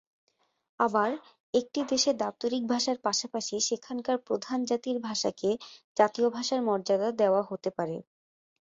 [0.79, 1.11] আবার
[1.53, 5.49] একটি দেশে দাপ্তরিক ভাষার পাশাপাশি সেখানকার প্রধান জাতির ভাষাকে
[5.97, 7.97] জাতীয় ভাষার মর্যাদা দেওয়া হতে পারে।